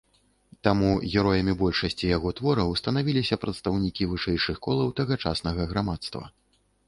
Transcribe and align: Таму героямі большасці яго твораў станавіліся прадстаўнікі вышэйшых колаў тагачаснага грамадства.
Таму 0.67 0.87
героямі 1.15 1.53
большасці 1.59 2.05
яго 2.17 2.29
твораў 2.39 2.73
станавіліся 2.81 3.35
прадстаўнікі 3.45 4.09
вышэйшых 4.13 4.57
колаў 4.69 4.87
тагачаснага 5.01 5.61
грамадства. 5.75 6.23